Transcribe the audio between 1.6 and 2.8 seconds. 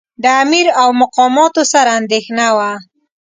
سره اندېښنه وه.